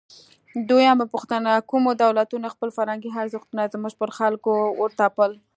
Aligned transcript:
دویمه 0.69 1.05
پوښتنه: 1.13 1.51
کومو 1.69 1.89
دولتونو 2.03 2.47
خپل 2.53 2.69
فرهنګي 2.77 3.09
ارزښتونه 3.21 3.63
زموږ 3.73 3.93
پر 4.01 4.09
خلکو 4.17 4.53
وتپل؟ 4.81 5.31